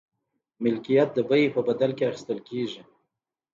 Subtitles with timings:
[0.63, 2.81] ملکیت د بیې په بدل کې اخیستل کیږي.